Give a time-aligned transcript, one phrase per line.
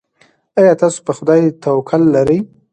[0.59, 2.39] ایا تاسو په خدای توکل لرئ؟